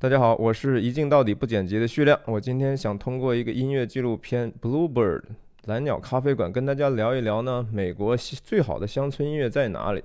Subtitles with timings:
[0.00, 2.16] 大家好，我是一镜到底不剪辑的旭亮。
[2.26, 5.18] 我今天想通过一个音乐纪录片《Bluebird》
[5.64, 10.00] 蓝鸟咖啡馆跟大家聊一聊呢，美国最好的乡村音乐在哪里？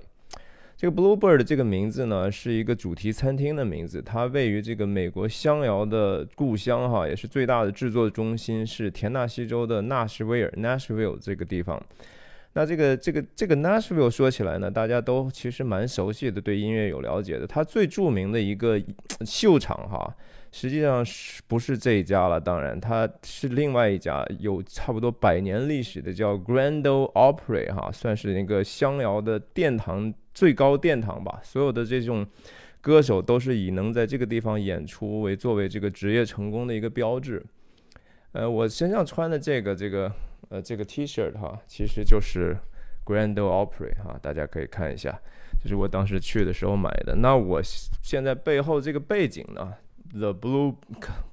[0.76, 11.80] 这个 Bluebird 这个名字呢，是一个主题餐厅的名字，它位于这个美国乡谣的故乡哈，也是最大的制作中心，是田纳西州的纳什维尔 （Nashville） 这个地方。
[12.56, 17.44] 那这个这个这个 Nashville 说起来呢，大家都其实蛮熟悉的，对音乐有了解的。
[17.46, 18.80] 它最著名的一个
[19.26, 20.14] 秀场哈，
[20.52, 22.40] 实际上是不是这一家了？
[22.40, 31.40] 当然，它是另外一家有差不多百年历史的，叫 Grand Ole Opry 哈，算是那个乡谣的殿堂，最高殿堂吧。
[31.42, 32.24] 所有的这种
[32.80, 37.44] 歌手都是以能在这个地方演出为作为这个职业成功的一个标志。
[38.30, 40.08] 呃，我身上穿的这个这个。
[40.54, 42.56] 呃，这个 T-shirt 哈，其实就是
[43.04, 45.10] Grand Ole Opry 哈，大家可以看一下，
[45.60, 47.16] 就是我当时去的时候买的。
[47.16, 49.74] 那我现在背后这个背景呢
[50.12, 50.76] ，The Blue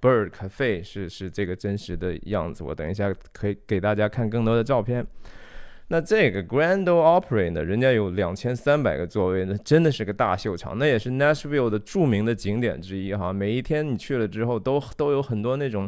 [0.02, 2.64] Bird Cafe 是是这个真实的样子。
[2.64, 5.06] 我等一下可以给大家看更多的照片。
[5.90, 13.32] 那这个 Grand Ole Opry 呢，人家有两千三百个座位，那真的是个大秀场，那也是 Nashville 的著名的景点之一哈。
[13.32, 15.88] 每一天你去了之后，都都有很多那种。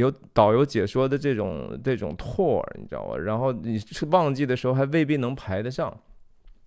[0.00, 3.16] 有导游解说的这种这种 tour，你知道吧？
[3.16, 5.96] 然后你是旺季的时候还未必能排得上。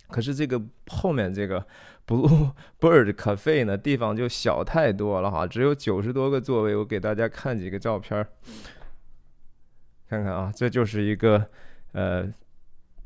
[0.07, 1.65] 可是这个后面这个
[2.07, 6.75] Blue Bird Cafe 呢，地方就小太多了哈，只有九十多个座位。
[6.75, 8.25] 我给大家看几个照片，
[10.07, 11.47] 看看啊，这就是一个
[11.91, 12.31] 呃。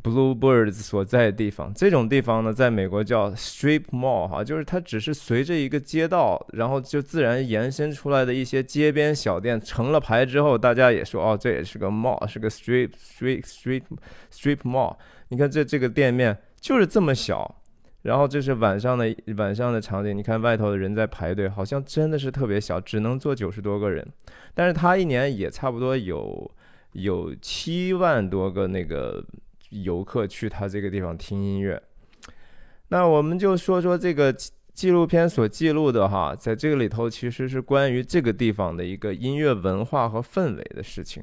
[0.07, 13.83] Bluebirds 所在的地方，这种地方呢，在美国叫 strip mall 哈，就是它只是随着一个街道，然后就自然延伸出来的一些街边小店，成了牌之后，大家也说哦，这也是个 mall，是个 strip strip strip
[14.31, 14.95] strip mall。
[15.29, 17.61] 你看这这个店面就是这么小，
[18.03, 24.05] 然后这是晚上的晚上的场景，你看外头的人在排队，好像真的是特别小，只能坐九十多个人，
[24.53, 26.49] 但是它一年也差不多有
[26.93, 29.23] 有七万多个那个。
[29.69, 31.81] 游客去他这个地方听音乐，
[32.87, 34.33] 那我们就说说这个
[34.73, 41.21] 纪录片所记录的哈，在这个里头其实是关于这个地方的一个音乐文化和氛围的事情。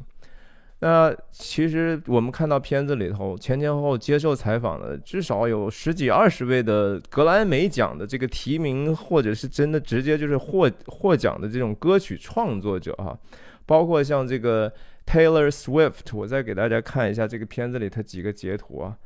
[0.81, 13.19] 那其实我们看到片子里头前前后后接受采访的至少有十几二十位的格莱美奖的这个提名，或者是真的直接就是获获奖的这种歌曲创作者哈，
[13.65, 14.71] 包括像这个。
[15.07, 18.99] Taylor Swift，我再给大家看一下这个片子里他几个截图啊，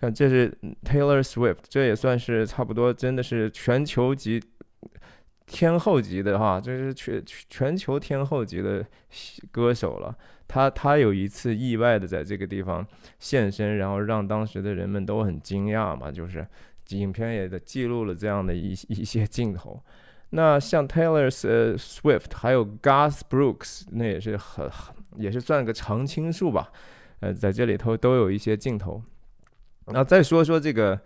[0.00, 0.50] 看这是
[0.84, 4.42] Taylor Swift，这也算是差不多真的是全球级
[5.46, 8.84] 天后级的哈，这是全全球天后级的
[9.50, 10.16] 歌手了。
[10.48, 12.86] 他他有一次意外的在这个地方
[13.18, 16.46] 现身，然后让当时的人们都很惊讶嘛，就是
[16.90, 19.82] 影片也记录了这样的一一些镜头。
[20.34, 24.94] 那像 Taylor Swift，还有 Garth Brooks，那也是很很。
[25.18, 26.70] 也是算个常青树吧，
[27.20, 29.02] 呃，在这里头都有一些镜头。
[29.88, 30.98] 那再说说这个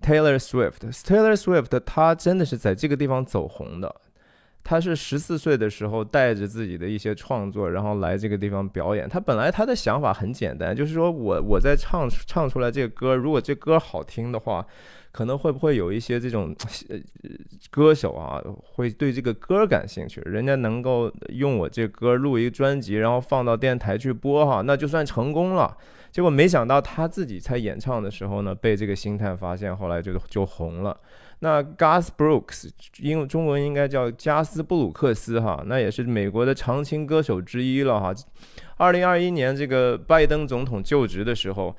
[0.00, 3.94] Taylor Swift，Taylor Swift 他真的是在这个地方走红的。
[4.64, 9.06] 他是十四岁的时候带着自己的一些创作，然后来这个地方表演。
[9.06, 14.66] 他本来他的想法很简单，就是说我我在唱唱出来这个歌，如果这歌好听的话。
[15.12, 16.54] 可能会不会有一些这种
[17.68, 20.20] 歌手啊，会对这个歌感兴趣？
[20.20, 25.76] 人家能够用我这歌录一个专辑，然后放到电台去播哈，那就算成功了。
[26.12, 30.96] 结果没想到他自己在演唱的时候呢，被这个星探发现，后来就就红了。
[31.40, 38.14] 那 Gus Brooks，英中文应该叫加斯布鲁克斯哈，那也是美国的常青歌手之一了哈。
[38.76, 41.74] 二零二一年这个拜登总统就职的时候。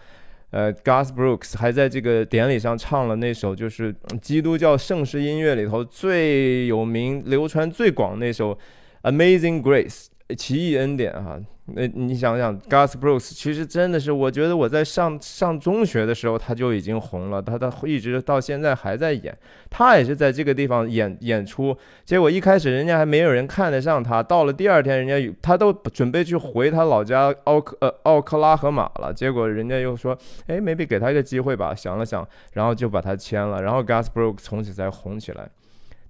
[0.51, 8.53] 呃，Gus Brooks 还在这个典礼上唱了那首，就是基督教盛世音乐里头最有名、流传最广那首
[9.03, 11.39] 《Amazing Grace》奇异恩典哈。
[11.75, 19.35] 那你想想，Gus Brooks 其实真的是，我觉得我在上上中学的时候他就已经红了，他他一直到现在还在演，
[19.69, 30.17] 他也是在这个地方演演出，结果一开始人家还没有人看得上他，到了第二天，人家他都准备去回他老家奥克呃奥克拉荷马了，结果人家又说，
[30.47, 35.49] 哎，maybe 给他一个机会吧，想了想，然后就把他签了，然后 Gus Brooks 从此才红起来。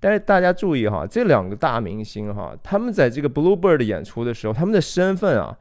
[0.01, 5.55] 但是大家注意哈，这两个大明星哈，他们在这个 Bluebird 演出的时候，他们的身份啊，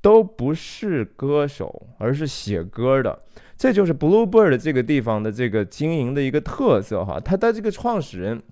[0.00, 3.16] 都不是歌手，而是写歌的。
[3.56, 7.20] 这就是 Bluebird 这个地方的这个经营的一个特色哈。
[7.20, 8.42] 他的这个创始人，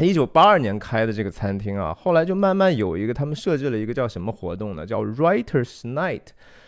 [0.00, 4.86] 一九八二年开的这个餐厅啊，后来就慢慢有一个，他们设置了一个叫什么活动呢？
[4.86, 6.22] 叫 Writers Night，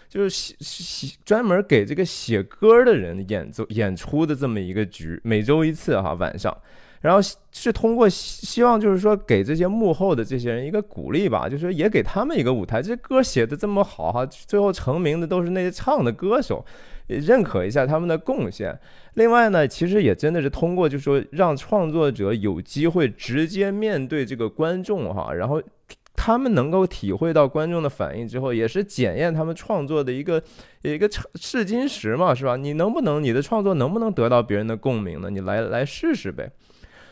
[0.08, 6.54] 就是写写专门给这个写歌的人演奏演出的这么一个局，每周一次哈晚上。
[7.00, 7.20] 然后
[7.52, 12.82] 是通过希望就是说给这些幕后的这些人一个鼓励吧，就是也给他们一个舞台。
[12.82, 16.64] 这歌写的这么好哈，最后成名的都是那些唱的歌手，
[17.06, 18.78] 认可一下他们的贡献。
[19.14, 25.62] 另外呢，其实也真的是通过就是说让创作者有机会直接面对这个观众哈，然后。
[26.20, 30.42] 他们能够体会到观众的反应之后，也是检验他们创作的一个
[30.82, 32.56] 一个试金石嘛，是吧？
[32.56, 35.30] 你能不能你的创作能不能得到别人的共鸣呢？
[35.30, 36.50] 你来来试试呗。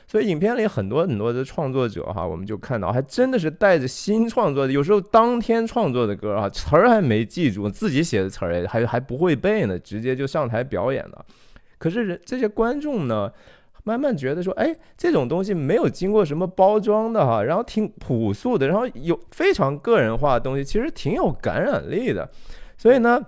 [0.06, 11.24] 所以影片里很多很多的创作者哈，我们就看到还真的是带着新创作的，有时候当天创作的歌啊，词儿还没记住，自己写的词儿还还不会背呢，直接就上台表演了。
[11.78, 13.30] 可是人这些观众呢？
[13.84, 22.28] 慢慢觉得说，哎，这种东西没有经过什么包装的哈，然后挺朴素的，然后有非常个人化的东西，其实挺有感染力的。
[22.76, 23.24] 所以呢，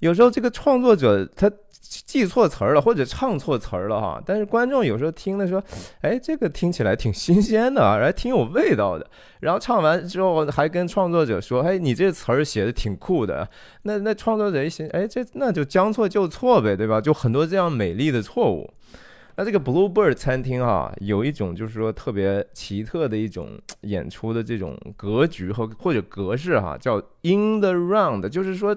[0.00, 1.48] 有时候这个创作者他
[2.04, 5.62] 记错词儿了，或者唱错词儿了哈，但是观众有时候听的说，
[6.00, 9.08] 哎，这个听起来挺新鲜的，还挺有味道的。
[9.40, 13.48] 然后唱完之后还跟创作者说，哎，你这词儿写的挺酷的。
[13.82, 17.00] 那那创作者一想，哎，这那就将错就错呗，对吧？
[17.00, 18.68] 就很多这样美丽的错误。
[19.38, 23.50] 那这个 Bluebird 餐厅啊，有一种就是说特别奇特的一种
[23.82, 28.74] 演出的这种格局和或者格式哈，叫 In the Round，就是说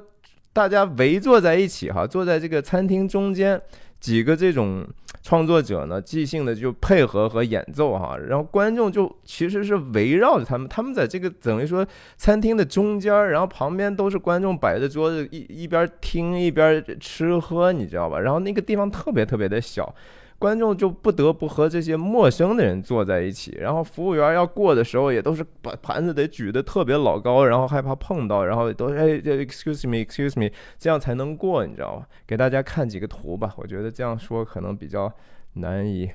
[0.54, 3.62] 大家围坐在一起哈，坐在这个餐厅中间，
[4.00, 4.86] 几个这种
[5.22, 11.86] 创作者呢即兴的就配合和演奏哈，然后观众就其实是围绕着他们，他们在这个等于说
[12.18, 18.20] 餐厅的中间，然后旁边都是观众摆着桌子一一边听一边吃喝，你知道吧？
[18.20, 19.94] 然后那个地方特别特别的小。
[20.40, 32.06] 观众就不得不和这些陌生的人坐在一起，然后服务员要过的时候也都是把盘子得举得特别老高，然后害怕碰到，然后都哎，excuse me，excuse me，这样才能过，你知道吗？
[32.26, 35.12] 给大家看几个图吧，我觉得这样说可能比较
[35.56, 36.10] 难以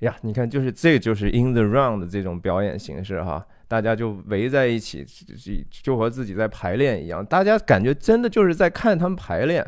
[0.00, 0.16] 呀。
[0.22, 5.06] 你看，就是这就是 in the round 这种表演形式哈，大家就围在一起，
[5.70, 9.64] 就和自己在排练一样，大家感觉真的就是在看他们排练。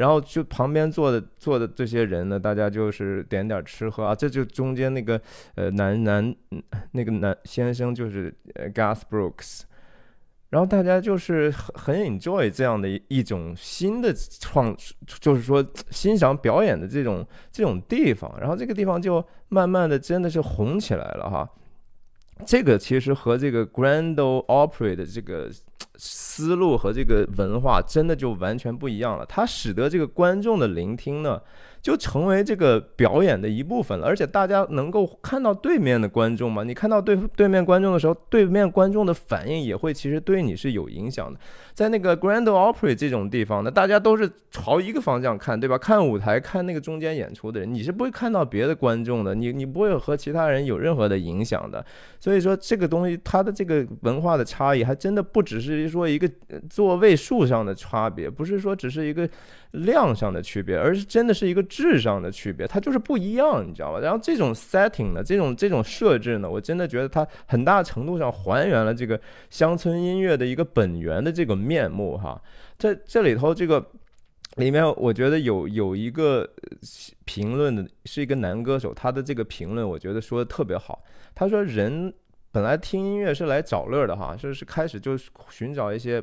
[0.00, 5.20] 然后就旁边坐的坐的这些人呢，大家就是点点吃喝啊，这就中间那个
[5.56, 6.34] 呃男男
[6.92, 9.60] 那个男先生就是呃 Gas Brooks，
[10.48, 14.10] 然后大家就是很很 enjoy 这样的一一种新的
[14.40, 14.74] 创，
[15.20, 21.46] 就是说欣赏表演的这种这种地方，然后这个地方就慢慢的真的是红起来了哈。
[22.44, 25.50] 这个其实和这个 Grand Opera 的这个。
[26.02, 31.38] 思路和这个文化真的就完全不一样了，它使得这个观众的聆听呢。
[31.82, 36.62] 就成为这个表演的一部分了，而且大家能够看到对面的观众嘛？
[36.62, 41.40] 你看到对对面观众的时候，对面观众的反应也会其实对你是有影响的。
[41.72, 45.78] 在那个 Grand Ole Opry 这种地方呢，大家都是朝一个方向看，对吧？
[45.78, 51.82] 看舞台，看那个中间演出的人，你是不会看到别的观众的，你你不会和其他人有任何的影响的。
[52.18, 56.30] 所以说，这个东西它的这个文化的差异，还真的不只是说一个
[56.68, 59.26] 座位数上的差别，不是说只是一个。
[59.72, 64.00] 量上的区别，而是真的是一个质上的区别，它就是不一样，你知道吧？
[64.00, 72.40] 然后这种 setting 呢，这种这种设置呢，我真的觉得它很大程度上还原了这个乡村音乐的一个本源的这个面目哈。
[72.78, 73.84] 在这里头，这个
[74.56, 76.48] 里面我觉得有有一个
[77.24, 81.00] 评论的是一个男歌手，他的这个评论我觉得说的特别好。
[81.32, 82.12] 他说：“人
[82.50, 85.16] 本来听音乐是来找乐的哈，就是开始就
[85.48, 86.20] 寻找一些。”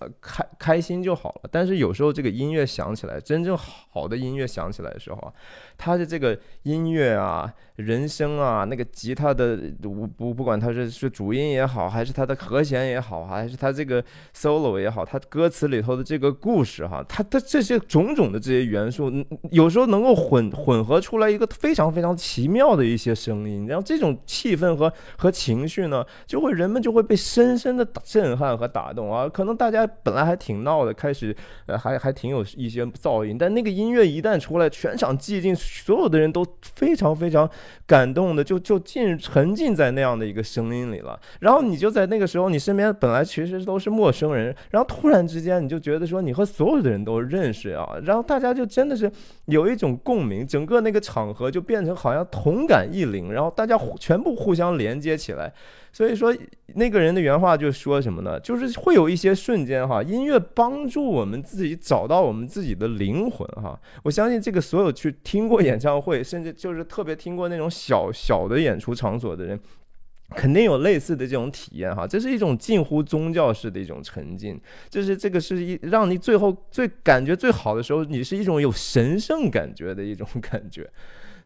[0.00, 1.48] 呃，开开心就好了。
[1.50, 5.32] 但是有时候这个音乐响起来，真正好的音乐响起来的时候啊，
[5.76, 7.52] 它的这个音乐啊。
[7.78, 14.02] 人声啊，那个吉他的不不不管它是是主音也好，还是它的和弦也好，还是它这个
[14.34, 19.12] solo 也好，它歌词里头的这个故事哈，它它这些种种的这些元素，
[19.52, 29.28] 有时候能够混混合出来一个非常非常奇妙的一些声音，然后这种气氛和和情绪呢，就会人们就会被深深的震撼和打动啊。
[29.28, 31.34] 可能大家本来还挺闹的，开始
[31.66, 37.48] 呃还还挺有一些噪音，但那个音乐一旦出来，全场寂静，所有的人都非常非常。
[37.86, 49.10] 感动的就就进沉浸在那样的一个声音里了，然后你就在那个时候，你身边本来其实都是陌生人，然后突然之间你就觉得说你和所有的人都认识啊，然后大家就真的是
[49.46, 55.50] 有一种共鸣，整个那个场合就变成好像同感异灵，然后大家全部互相连接起来。
[55.92, 56.34] 所以说，
[56.74, 58.38] 那个人的原话就说什么呢？
[58.40, 63.78] 就是会有一些瞬间哈，音乐帮助我们自己找到我们自己的灵魂哈。
[64.04, 69.58] 我相信这个所有去听过演唱会，甚至就是特别听过那种小小的演出场所的人，
[70.36, 72.06] 肯定有类似的这种体验哈。
[72.06, 80.88] 这是一种近乎宗教式的一种沉浸，就是这个是一让你最后最感觉最好的时候，你是一种有神圣感觉的一种感觉。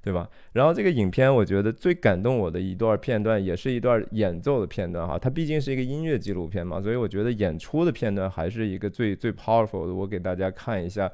[0.02, 0.28] 对吧？
[0.52, 5.16] 然后这个影片我觉得最感动我的一段片段，也是一段演奏的片段哈。
[5.16, 9.94] 它毕竟是一个音乐纪录片嘛，所以我觉得演出的片段还是一个最最 powerful 的。
[9.94, 11.08] 我给大家看一下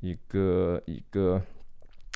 [0.00, 1.42] 一个一个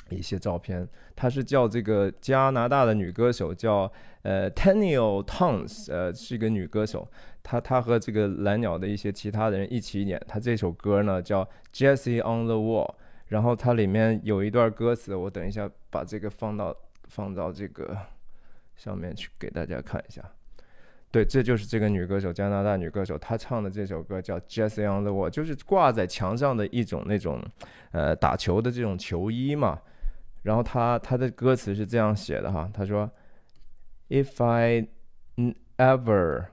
[0.09, 3.91] 一些照片，它是叫这个加拿大的女歌手，叫
[4.23, 7.07] 呃 Tennille Towns，呃是一个女歌手。
[7.43, 12.95] 她她和这个蓝鸟的一些其他的人一起演，她这首歌呢叫 Jessie on the Wall。
[13.27, 16.75] 然后它里面有一段歌词，我等一下把这个放到
[17.09, 17.97] 放到这个
[18.75, 20.23] 上面去给大家看一下。
[21.09, 27.41] 对，这就是这个女歌手，加拿大女歌手，她唱的这首歌叫《Just on the Wall》，就是挂在墙上的一种那种
[27.91, 29.79] 呃打球的这种球衣嘛。
[30.43, 33.09] 然后她她的歌词是这样写的哈，她说
[34.09, 34.87] ：“If I
[35.77, 36.47] ever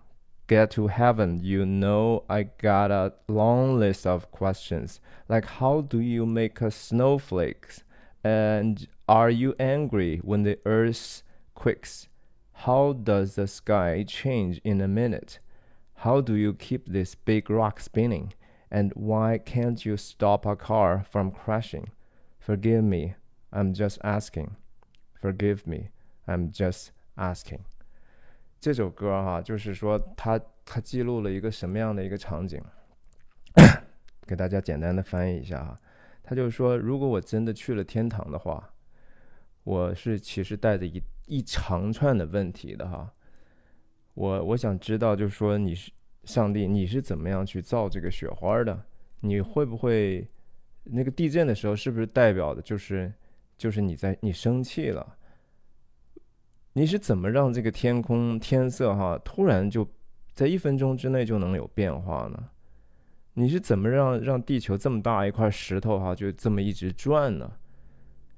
[0.47, 5.01] get to heaven, you know I got a long list of questions.
[5.29, 7.77] Like, how do you make a snowflake?
[8.23, 11.23] And are you angry when the earth
[11.55, 12.09] quakes?
[12.53, 15.39] How does the sky change in a minute?
[15.97, 18.33] How do you keep this big rock spinning?
[18.71, 21.91] And why can't you stop a car from crashing?
[22.39, 23.15] Forgive me,
[23.53, 24.57] I'm just asking.
[25.21, 25.91] Forgive me,
[26.27, 27.65] I'm just asking.
[28.65, 32.59] 这首歌哈，就是说它它记录了一个什么样的一个场景？
[34.27, 35.79] 给大家简单的翻译一下哈，
[36.23, 38.73] 他就是说，如果我真的去了天堂的话，
[39.65, 43.13] 我是其实带着一一长串的问题的哈。
[44.15, 45.93] 我我想知道，就是说你是
[46.25, 48.83] 上帝，你是怎么样去造这个雪花的？
[49.21, 50.27] 你会不会
[50.85, 53.13] 那个地震的时候，是不是代表的就是
[53.59, 55.19] 就是你在你生气了？
[56.75, 59.89] 你是怎么让这个天空天色哈突然就
[60.33, 62.51] 在一分钟之内就能有变化呢？
[63.35, 67.51] 你是怎么让让地球这么大一块石头哈就这么一直转呢？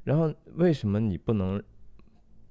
[0.05, 1.63] 然后为什么你不能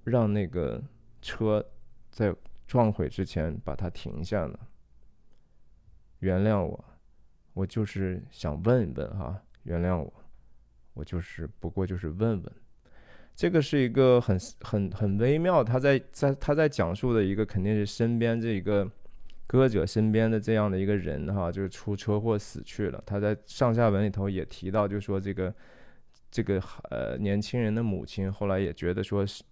[0.04, 0.84] 让那个
[1.22, 1.66] 车
[2.10, 2.36] 在
[2.68, 4.60] 撞毁之前把它停下呢？
[6.20, 6.86] 原谅我，
[7.54, 10.14] 我就是想问一问哈，原谅我，
[10.94, 12.52] 我就是不过就是问问。
[13.36, 18.90] 这个是一个很很很微妙，他在在他在讲述的一个肯定是身边这一个
[19.46, 23.04] 歌者身边的这样的一个人哈，就是出车祸死去了。
[23.06, 25.54] 他在上下文里头也提到，就说这个
[26.32, 29.44] 这个呃年轻人的母亲后来也觉得说是，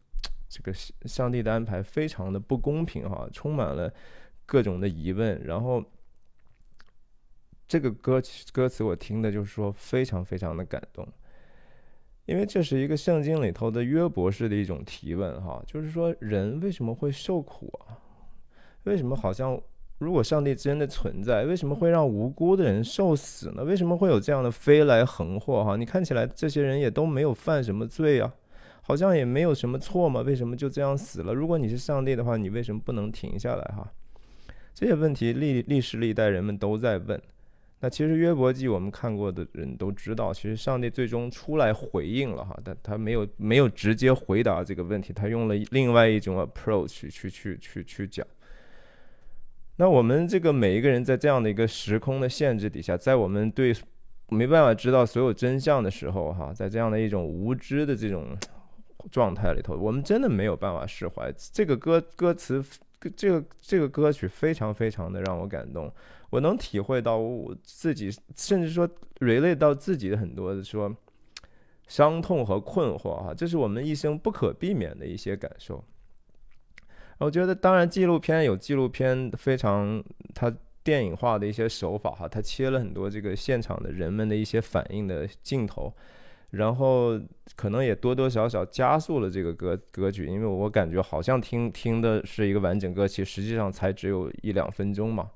[0.48, 3.94] 这个上帝的安排非常的不公平哈，充满了
[4.46, 5.44] 各种的疑问。
[5.44, 5.84] 然后
[7.68, 8.22] 这个歌
[8.54, 11.06] 歌词我听的就是说非常非常的感动。
[12.26, 18.00] 因为这是一个圣经里头的约博士的一种提问，哈，就是说人为什么会受苦啊？
[18.84, 19.60] 为什么好像
[19.98, 23.64] 如果上帝真的存在，为什么会让无辜的人受死呢？
[23.64, 25.64] 为什么会有这样的飞来横祸？
[25.66, 28.34] 哈，你看起来这些人也都没有犯什么罪啊，
[28.82, 31.34] 好像也没有什么错嘛，为什么就这样死了？
[31.34, 33.64] 如果你是上帝的话，你为什么不能停下来？
[33.76, 33.92] 哈，
[34.74, 37.22] 这些问题历历史历代人们都在问。
[37.84, 48.26] 那其实约伯记我们看过的人都知道，其实上帝最终出来回应了哈，但他没有没有直接回答这个问题，他用了另外一种 approach 去去去去去讲。
[49.76, 53.76] 那我们这个每一个人在这样的一个时空的限制底下，在我们对
[54.30, 58.28] 没办法知道所有真相的时候哈，在这样的一种无知的这种
[59.12, 61.30] 状态里头，我们真的没有办法释怀。
[61.52, 62.64] 这个歌歌词，
[63.14, 65.92] 这个这个歌曲非常非常的让我感动。
[66.34, 70.92] 我能体会到我自己，甚至说 relate 到自己的很多的说
[71.88, 75.84] 伤痛和困惑哈，这是我们一生不可避免的一些感受。
[77.20, 80.52] 我觉得，当然纪录片有纪录片非常它
[80.84, 85.94] 电影化的一些手法哈，它切了很多这个现场的人们的一些反应的镜头，
[86.50, 87.12] 然后
[87.56, 95.30] 可能也多多少少加速了这个歌歌曲，因为我感觉好像听听的是一个完整歌曲，实际上才只有一两分钟嘛。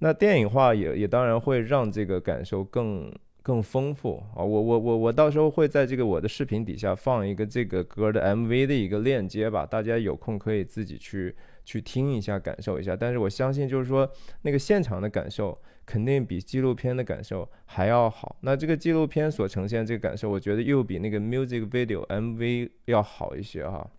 [0.00, 3.12] 那电影化也也当然会让这个感受更
[3.42, 4.44] 更丰富啊！
[4.44, 12.94] 我我我我到时候会在这个我的视频底下放一个这个歌的 MV 的一个链接吧，大家有空可以自己去去听一下，感受一下。
[12.94, 14.10] 但是我相信，就是说
[14.42, 18.36] 那个现场的感受肯定比纪录片的感受还要好。
[18.42, 23.90] 那这个纪录片所呈现这个感受，我觉得又比那个 music video MV 要好一些哈。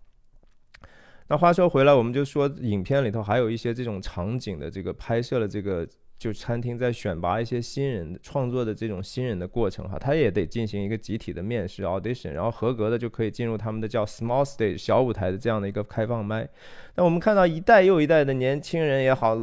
[1.30, 16.50] 那话说回来，我们就说影片里头还有一些这种场景的这个拍摄的这个，就餐厅在选拔一些新人创作的这种新人的过程哈，他也得进行一个集体的面试 audition，然后合格的就可以进入他们的叫 small stage 小舞台的这样的一个开放麦。
[16.96, 19.38] 那我们看到一代又一代的年轻人也好，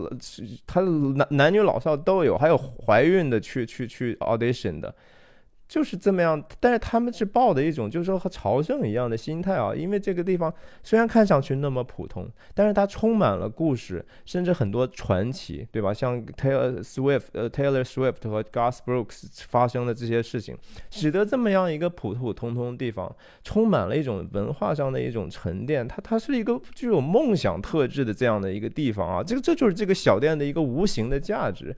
[0.66, 4.92] 他男男女老少都有，还有怀孕的去去去 audition 的。
[5.68, 9.74] 就是这么样，但是他们是抱的一种，就是说和朝圣一样的心态啊。
[9.74, 15.92] 因为这个地方虽然看上去那么普通，但是它充满了故事，甚至很多传奇，对吧？
[15.92, 20.56] 像 Taylor Swift、呃 Taylor Swift 和 Gus Brooks 发生的这些事情，
[20.90, 25.86] 使得这么样一个普普通通的地方，充满了一种文化上的一种沉淀。
[25.88, 29.22] 它它是一个具有梦想特质的这样的一个地方啊。
[29.22, 31.74] 这个这就是这个小店的一个无形的价值。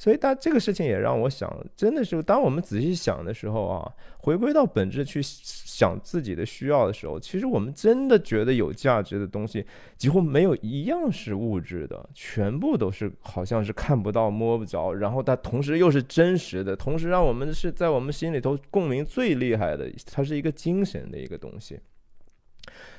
[0.00, 9.62] 所以，但这个事情也让我想，真的是当我们仔细想的时候啊，回归到本质去想自己的需要的时候，其实我们真的觉得有价值的东西，
[9.98, 21.78] 几乎没有一样是物质的，全部都是好像是看不到、摸不着，然后它同时又是真实的，同时让我们是在我们心里头共鸣最厉害的，它是一个精神的一个东西。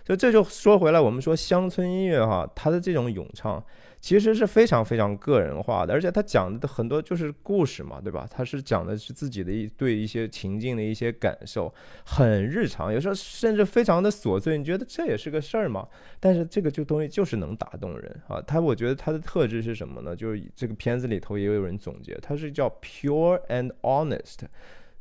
[0.05, 3.63] 所以这就说回来，我们说乡村音乐哈，它的这种咏唱。
[4.01, 8.27] 其实是非常非常个人化的，而且他讲的很多就是故事嘛，对吧？
[8.31, 11.71] 他是讲的是自己的一对一些情境的一些感受，
[12.03, 14.57] 很日常，有时候甚至非常的琐碎。
[14.57, 15.87] 你觉得这也是个事儿吗？
[16.19, 18.41] 但是这个就东西就是能打动人啊。
[18.41, 20.15] 他我觉得他的特质是什么呢？
[20.15, 24.39] 就是这个片子里头也有人总结，他是叫 pure and honest，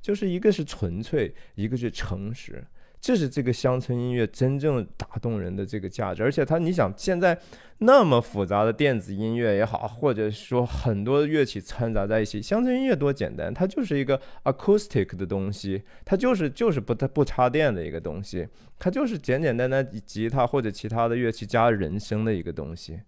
[0.02, 2.62] 就是一个是纯粹，一个是诚实。
[3.00, 7.38] 这是这个乡村音乐真正打动人的这个价值，而且它，你想现在
[7.78, 18.46] 那么复杂的电子音乐也好，或者说很多乐器掺杂在一起，乡村音乐多简单，它就是一个 acoustic 的东西，它就是就是不它不插电的一个东西，
[18.78, 23.00] 它就是简简单单吉他或者其他的乐器加人声的一个东西。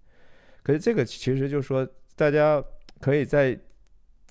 [0.63, 2.65] 可是这个其实就是说，大家
[3.01, 3.59] 可以在。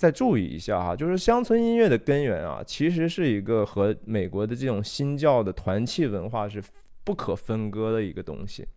[0.01, 6.59] 再注意一下哈，就是乡村音乐的根源啊，其实是一个和美国的这种新教的团契文化是
[7.03, 8.67] 不可分割的一个东西。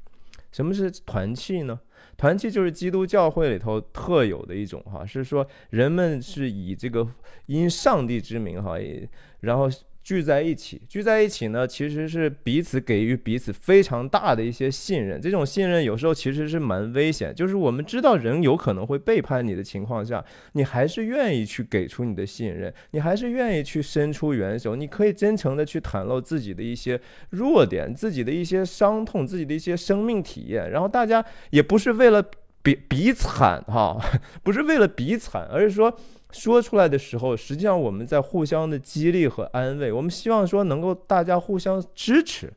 [0.53, 1.81] 什么是团契呢？
[2.19, 7.09] 团契就是基督教会里头特有的一种哈，是说人们是以这个
[7.47, 8.75] 因上帝之名哈，
[9.41, 9.67] 然后。
[10.05, 15.19] 聚在一起，聚在一起呢，其实是彼此给予彼此非常大的一些信任。
[15.19, 27.01] 这种信任有时候其实是蛮危险，就是我们知道人有可能会背叛你的情况下，你还是愿意去给出你的信任，你还是愿意去伸出援手，你可以真诚的去袒露自己的一些
[27.31, 30.71] 弱点、自己的一些伤痛、自己的一些生命体验。
[30.71, 32.23] 然后大家也不是为了
[32.63, 33.99] 比比惨哈，
[34.45, 35.99] 不是为了比惨，而是说。
[36.35, 39.93] 说出来的时候，实际上我们在互相的激励和安慰。
[39.93, 42.53] 我们希望说能够大家互相支持，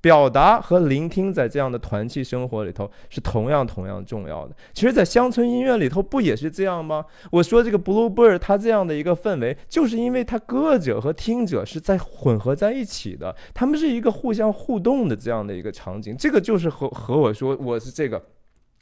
[0.00, 4.54] 表达和聆听，在这样的团契生活里头是同样同样重要的。
[4.74, 7.06] 其实，在乡村音乐里头不也是这样吗？
[7.32, 16.14] 我说这个 Bluebird，它这样的一个氛围，就是因为它歌者和听者是在混合在一起的，他们是一个互相互动的这样的一个场景。
[16.14, 18.22] 这个就是和和我说我是这个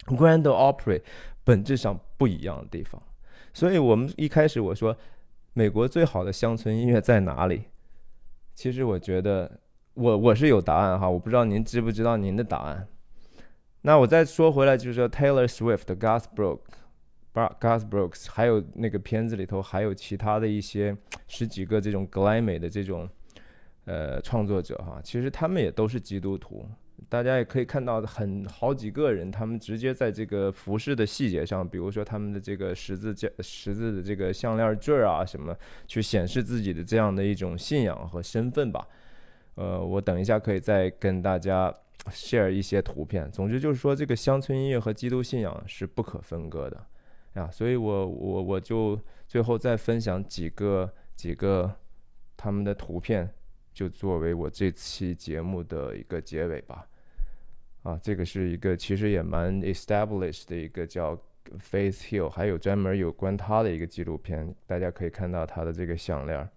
[0.07, 1.01] Grand Opera
[1.45, 3.01] 本质上不一样的地方。
[3.53, 4.97] 所以，我们一开始我说，
[5.53, 7.65] 美国最好的乡村音乐在哪里？
[8.55, 9.61] 其实我觉得，
[9.95, 12.87] 我我是有答案哈，我不知道您知不知道您的答案。
[13.83, 16.61] 那我再说回来，就是说 Taylor Swift 的、Gus Brooks、
[17.35, 23.09] Gus Brooks，还有那个片子里头还有其他的一些十几个这种格莱美的这种
[23.85, 26.67] 呃创作者哈，其实他们也都是基督徒。
[27.09, 38.87] 大家也可以看到，很好几个人，他们直接在这个服饰的细节上，比如说他们的这个十字架、十字的这个项链坠儿啊，什么，去显示自己的这样的一种信仰和身份吧。
[39.55, 41.75] 呃，我等一下可以再跟大家
[42.07, 43.31] share 一些图片。
[43.31, 46.87] 总之就是说，这个乡村音乐和基督信仰是不可分割的
[47.35, 47.51] 呀。
[47.51, 51.71] 所以我我我就最后再分享几个几个
[52.37, 53.29] 他们的图片，
[53.75, 56.87] 就作为我这期节目的一个结尾吧。
[57.83, 61.16] 啊，这个是一个其实也蛮 established 的一个叫
[61.59, 66.49] Faith Hill，还有专门有关他的一个纪录片，大家可以看到他的这个项链。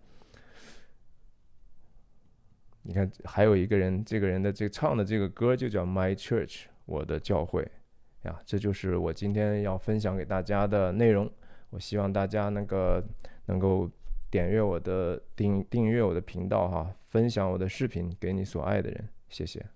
[2.83, 7.67] 你看，还有一个人，这个人的这唱的这个歌就叫 My Church，我的教会
[8.21, 8.39] 呀。
[8.45, 11.27] 这就是我今天要分享给大家的内容。
[11.71, 13.03] 我希望大家那个
[13.47, 13.89] 能够
[14.29, 19.74] 点阅我的订订阅我的频道哈，分享我的视频给你所爱的人，谢谢。